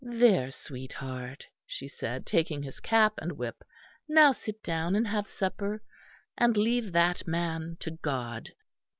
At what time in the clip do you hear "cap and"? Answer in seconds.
2.79-3.33